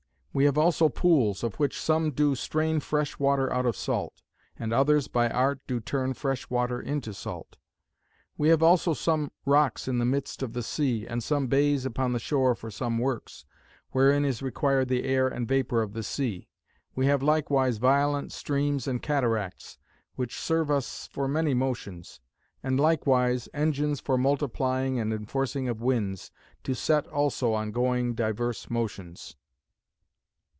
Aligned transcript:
We 0.33 0.45
have 0.45 0.57
also 0.57 0.87
pools, 0.87 1.43
of 1.43 1.55
which 1.55 1.77
some 1.77 2.11
do 2.11 2.35
strain 2.35 2.79
fresh 2.79 3.19
water 3.19 3.51
out 3.51 3.65
of 3.65 3.75
salt; 3.75 4.21
and 4.57 4.71
others 4.71 5.09
by 5.09 5.27
art 5.29 5.59
do 5.67 5.81
turn 5.81 6.13
fresh 6.13 6.49
water 6.49 6.79
into 6.79 7.13
salt. 7.13 7.57
We 8.37 8.47
have 8.47 8.63
also 8.63 8.93
some 8.93 9.31
rocks 9.45 9.89
in 9.89 9.97
the 9.97 10.05
midst 10.05 10.41
of 10.41 10.53
the 10.53 10.63
sea, 10.63 11.05
and 11.05 11.21
some 11.21 11.47
bays 11.47 11.85
upon 11.85 12.13
the 12.13 12.17
shore 12.19 12.55
for 12.55 12.71
some 12.71 12.97
works, 12.97 13.43
wherein 13.89 14.23
is 14.23 14.41
required 14.41 14.87
the 14.87 15.03
air 15.03 15.27
and 15.27 15.45
vapor 15.49 15.81
of 15.81 15.91
the 15.91 16.01
sea. 16.01 16.47
We 16.95 17.07
have 17.07 17.21
likewise 17.21 17.75
violent 17.75 18.31
streams 18.31 18.87
and 18.87 19.01
cataracts, 19.01 19.79
which 20.15 20.39
serve 20.39 20.71
us 20.71 21.07
for 21.11 21.27
many 21.27 21.53
motions: 21.53 22.21
and 22.63 22.79
likewise 22.79 23.49
engines 23.53 23.99
for 23.99 24.17
multiplying 24.17 24.97
and 24.97 25.11
enforcing 25.11 25.67
of 25.67 25.81
winds, 25.81 26.31
to 26.63 26.73
set 26.73 27.05
also 27.07 27.51
on 27.51 27.73
going 27.73 28.13
diverse 28.15 28.69
motions. 28.69 29.35